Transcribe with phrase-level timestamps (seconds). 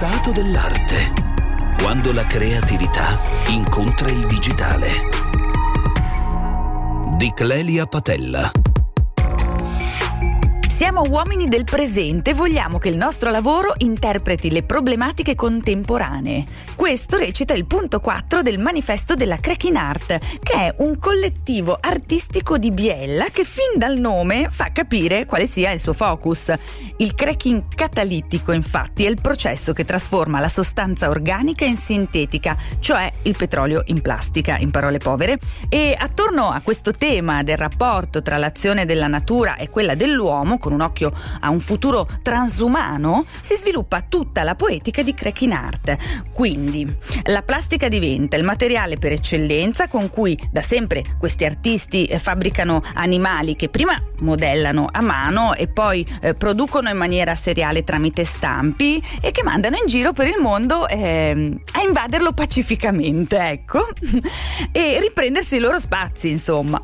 [0.00, 1.12] stato dell'arte.
[1.82, 4.88] Quando la creatività incontra il digitale.
[7.18, 8.50] Di Clelia Patella.
[10.80, 16.42] Siamo uomini del presente e vogliamo che il nostro lavoro interpreti le problematiche contemporanee.
[16.74, 22.56] Questo recita il punto 4 del manifesto della Cracking Art, che è un collettivo artistico
[22.56, 26.50] di Biella che fin dal nome fa capire quale sia il suo focus.
[26.96, 33.10] Il cracking catalitico, infatti, è il processo che trasforma la sostanza organica in sintetica, cioè
[33.24, 35.38] il petrolio in plastica, in parole povere.
[35.68, 40.72] E attorno a questo tema del rapporto tra l'azione della natura e quella dell'uomo, con
[40.72, 45.96] un occhio a un futuro transumano, si sviluppa tutta la poetica di Cracking Art.
[46.32, 46.86] Quindi,
[47.24, 52.82] la plastica diventa il materiale per eccellenza con cui da sempre questi artisti eh, fabbricano
[52.94, 59.02] animali che prima modellano a mano e poi eh, producono in maniera seriale tramite stampi
[59.20, 63.88] e che mandano in giro per il mondo eh, a invaderlo pacificamente, ecco,
[64.70, 66.80] e riprendersi i loro spazi, insomma.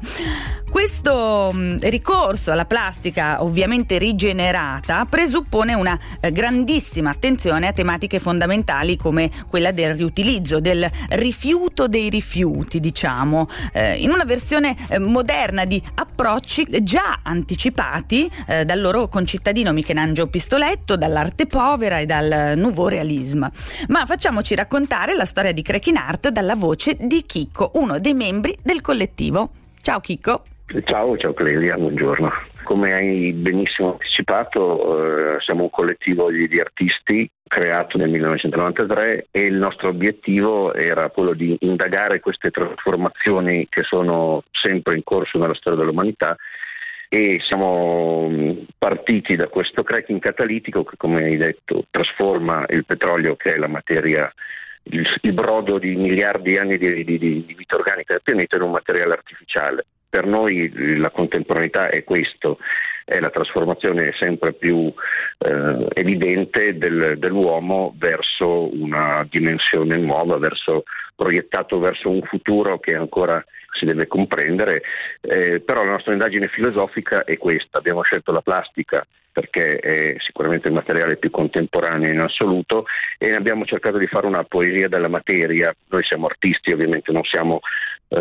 [0.77, 8.99] Questo mm, ricorso alla plastica ovviamente rigenerata presuppone una eh, grandissima attenzione a tematiche fondamentali
[8.99, 15.65] come quella del riutilizzo, del rifiuto dei rifiuti, diciamo, eh, in una versione eh, moderna
[15.65, 23.51] di approcci già anticipati dal loro concittadino Michelangelo Pistoletto, dall'arte povera e dal nouveau realisme.
[23.89, 28.59] Ma facciamoci raccontare la storia di Cracking Art dalla voce di Chicco, uno dei membri
[28.63, 29.51] del collettivo.
[29.81, 30.43] Ciao Chicco.
[30.85, 32.29] Ciao, ciao Clelia, buongiorno.
[32.65, 39.43] Come hai benissimo anticipato, eh, siamo un collettivo di, di, artisti creato nel 1993 e
[39.43, 45.55] il nostro obiettivo era quello di indagare queste trasformazioni che sono sempre in corso nella
[45.55, 46.37] storia dell'umanità
[47.09, 53.37] e siamo mm, partiti da questo cracking catalitico che, come hai detto, trasforma il petrolio,
[53.37, 54.31] che è la materia
[54.83, 58.63] il, il brodo di miliardi di anni di, di, di vita organica del pianeta in
[58.63, 62.59] un materiale artificiale per noi la contemporaneità è questo,
[63.05, 64.93] è la trasformazione sempre più
[65.39, 70.85] eh, evidente del, dell'uomo verso una dimensione nuova, verso,
[71.15, 74.83] proiettato verso un futuro che ancora si deve comprendere,
[75.21, 79.07] eh, però la nostra indagine filosofica è questa, abbiamo scelto la plastica
[79.37, 82.87] perché è sicuramente il materiale più contemporaneo in assoluto
[83.19, 87.61] e abbiamo cercato di fare una poesia della materia, noi siamo artisti ovviamente, non siamo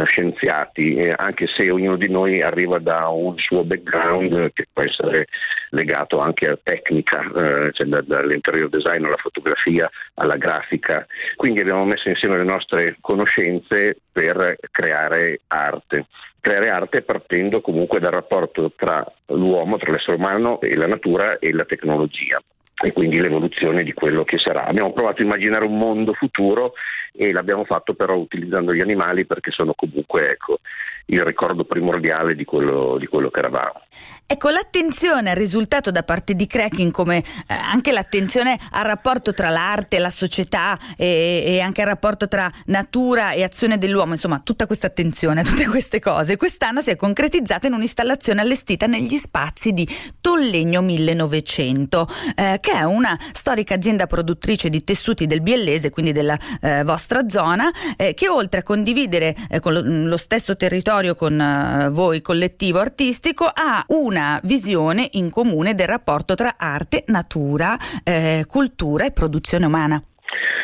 [0.05, 5.27] scienziati, eh, anche se ognuno di noi arriva da un suo background che può essere
[5.69, 11.05] legato anche a tecnica, eh, cioè da, dall'interior design alla fotografia alla grafica.
[11.35, 16.05] Quindi abbiamo messo insieme le nostre conoscenze per creare arte
[16.45, 21.51] creare arte partendo comunque dal rapporto tra l'uomo, tra l'essere umano e la natura e
[21.51, 22.39] la tecnologia
[22.85, 24.65] e quindi l'evoluzione di quello che sarà.
[24.65, 26.73] Abbiamo provato a immaginare un mondo futuro
[27.13, 30.59] e l'abbiamo fatto però utilizzando gli animali perché sono comunque ecco,
[31.07, 33.81] il ricordo primordiale di quello, di quello, che eravamo.
[34.27, 39.49] Ecco, l'attenzione al risultato da parte di Cracking, come eh, anche l'attenzione al rapporto tra
[39.49, 44.65] l'arte, la società e, e, anche al rapporto tra natura e azione dell'uomo, insomma, tutta
[44.65, 49.73] questa attenzione a tutte queste cose, quest'anno si è concretizzata in un'installazione allestita negli spazi
[49.73, 49.87] di
[50.19, 56.37] Tollegno 1900, eh, che è una storica azienda produttrice di tessuti del Biellese, quindi della
[56.61, 61.39] eh, vostra zona, eh, che oltre a condividere eh, con lo, lo stesso territorio con
[61.39, 68.45] uh, voi collettivo artistico ha una visione in comune del rapporto tra arte, natura, eh,
[68.47, 70.01] cultura e produzione umana.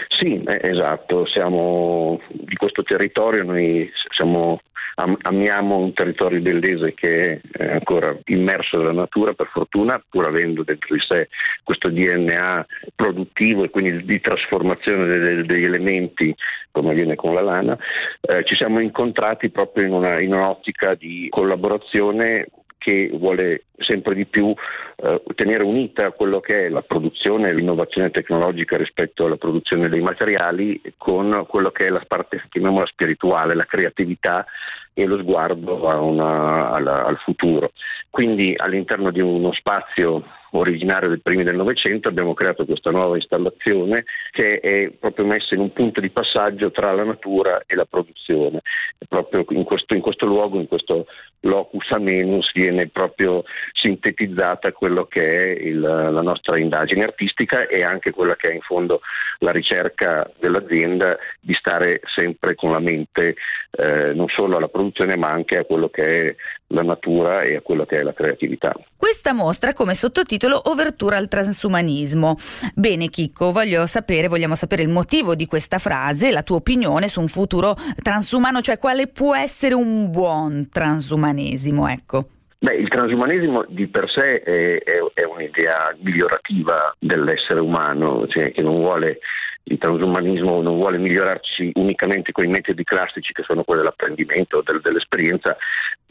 [0.08, 4.60] Sì, eh, esatto, siamo di questo territorio, noi siamo
[4.96, 10.64] am- amiamo un territorio bellese che è ancora immerso nella natura per fortuna, pur avendo
[10.64, 11.30] dentro di sé
[11.64, 16.36] questo DNA produttivo e quindi di trasformazione de- degli elementi
[16.72, 17.78] come avviene con la lana,
[18.22, 22.48] eh, ci siamo incontrati proprio in, una, in un'ottica di collaborazione
[22.82, 24.56] che vuole sempre di più
[24.96, 30.02] eh, tenere unita quello che è la produzione e l'innovazione tecnologica rispetto alla produzione dei
[30.02, 34.46] materiali con quello che è la parte, chiamiamola spirituale, la creatività
[34.94, 37.72] e lo sguardo una, alla, al futuro.
[38.10, 44.06] Quindi all'interno di uno spazio originario dei primi del Novecento, abbiamo creato questa nuova installazione
[44.32, 48.62] che è proprio messa in un punto di passaggio tra la natura e la produzione.
[48.98, 51.06] E proprio in questo, in questo luogo, in questo
[51.42, 53.44] locus amenus, viene proprio
[53.74, 58.62] sintetizzata quello che è il, la nostra indagine artistica e anche quella che è in
[58.62, 59.02] fondo
[59.40, 63.36] la ricerca dell'azienda di stare sempre con la mente
[63.72, 66.36] eh, non solo alla produzione ma anche a quello che è
[66.72, 68.74] la natura e a quello che è la creatività.
[68.96, 72.36] Questa mostra come sottotitolo Overtura al transumanismo.
[72.74, 77.20] Bene Chicco, voglio sapere, vogliamo sapere il motivo di questa frase, la tua opinione su
[77.20, 82.26] un futuro transumano, cioè quale può essere un buon transumanesimo, ecco.
[82.60, 88.62] Beh, il transumanesimo di per sé è, è, è un'idea migliorativa dell'essere umano, cioè che
[88.62, 89.18] non vuole
[89.64, 94.82] il transumanismo non vuole migliorarci unicamente con i metodi classici che sono quelli dell'apprendimento, del,
[94.82, 95.56] dell'esperienza,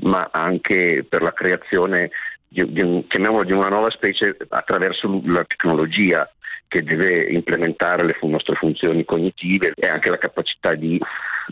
[0.02, 2.10] ma anche per la creazione
[2.48, 6.30] di, di, chiamiamolo di una nuova specie attraverso la tecnologia
[6.68, 11.00] che deve implementare le nostre funzioni cognitive e anche la capacità di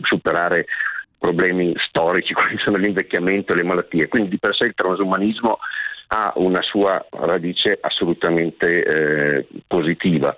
[0.01, 0.65] superare
[1.17, 4.07] problemi storici quali sono l'invecchiamento e le malattie.
[4.07, 5.59] Quindi di per sé il transumanismo
[6.11, 10.35] ha una sua radice assolutamente eh, positiva.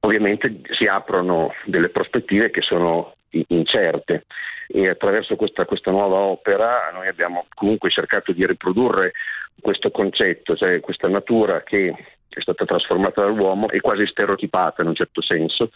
[0.00, 3.14] Ovviamente si aprono delle prospettive che sono
[3.48, 4.24] incerte.
[4.66, 9.12] E attraverso questa, questa, nuova opera noi abbiamo comunque cercato di riprodurre
[9.60, 11.94] questo concetto, cioè questa natura che
[12.28, 15.72] è stata trasformata dall'uomo e quasi stereotipata in un certo senso,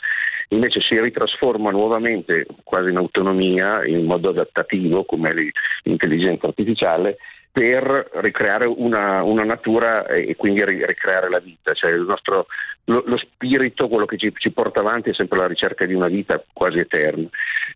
[0.49, 7.19] invece si ritrasforma nuovamente quasi in autonomia, in modo adattativo come l'intelligenza artificiale
[7.55, 12.47] per ricreare una, una, natura e quindi ricreare la vita, cioè nostro,
[12.87, 16.09] lo, lo, spirito, quello che ci, ci, porta avanti è sempre la ricerca di una
[16.09, 17.29] vita quasi eterna,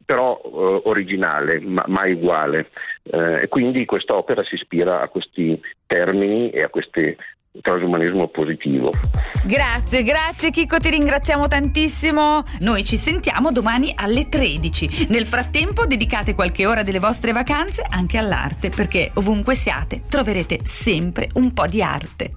[0.04, 2.70] però eh, originale, ma mai uguale.
[3.04, 7.16] Eh, e quindi quest'opera si ispira a questi termini e a queste
[7.60, 8.90] transumanismo positivo.
[9.44, 12.42] Grazie, grazie Chico, ti ringraziamo tantissimo.
[12.60, 15.06] Noi ci sentiamo domani alle 13.
[15.08, 21.28] Nel frattempo dedicate qualche ora delle vostre vacanze anche all'arte, perché ovunque siate troverete sempre
[21.34, 22.32] un po' di arte.